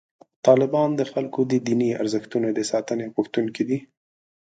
[0.45, 3.79] طالبان د خلکو د دیني ارزښتونو د ساتنې غوښتونکي دي.